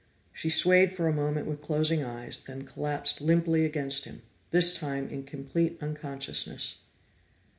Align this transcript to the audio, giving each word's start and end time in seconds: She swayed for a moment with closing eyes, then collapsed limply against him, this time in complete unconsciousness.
She 0.33 0.49
swayed 0.49 0.91
for 0.93 1.07
a 1.07 1.13
moment 1.13 1.45
with 1.45 1.61
closing 1.61 2.03
eyes, 2.03 2.39
then 2.39 2.63
collapsed 2.63 3.21
limply 3.21 3.65
against 3.65 4.05
him, 4.05 4.23
this 4.49 4.75
time 4.75 5.07
in 5.09 5.21
complete 5.25 5.77
unconsciousness. 5.79 6.79